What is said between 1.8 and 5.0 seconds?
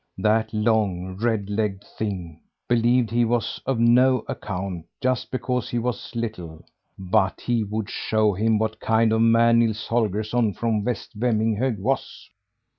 thing believed he was of no account